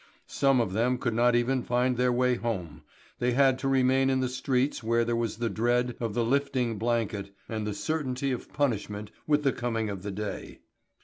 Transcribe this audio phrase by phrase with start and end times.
[0.25, 2.81] Some of them could not even find their way home,
[3.19, 6.79] they had to remain in the streets where there was the dread of the lifting
[6.79, 10.61] blanket and the certainty of punishment with the coming of the day.